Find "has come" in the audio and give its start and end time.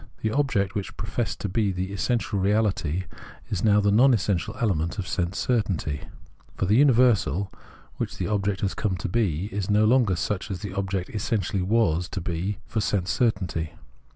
8.61-8.97